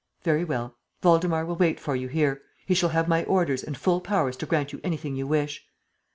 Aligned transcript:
"Very 0.23 0.43
well. 0.43 0.79
Waldemar 1.03 1.45
will 1.45 1.57
wait 1.57 1.79
for 1.79 1.95
you 1.95 2.07
here. 2.07 2.41
He 2.65 2.73
shall 2.73 2.89
have 2.89 3.07
my 3.07 3.23
orders 3.25 3.61
and 3.63 3.77
full 3.77 4.01
powers 4.01 4.35
to 4.37 4.47
grant 4.47 4.73
you 4.73 4.81
anything 4.83 5.15
you 5.15 5.27
wish." 5.27 5.63